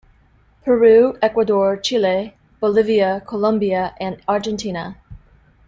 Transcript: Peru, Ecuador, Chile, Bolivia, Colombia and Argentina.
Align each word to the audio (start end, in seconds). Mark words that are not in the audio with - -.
Peru, 0.65 1.15
Ecuador, 1.21 1.77
Chile, 1.77 2.33
Bolivia, 2.59 3.21
Colombia 3.23 3.93
and 3.99 4.19
Argentina. 4.27 4.97